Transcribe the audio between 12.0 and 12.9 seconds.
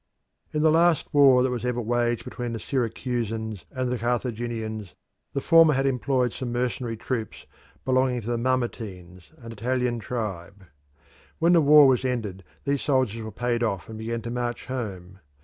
ended these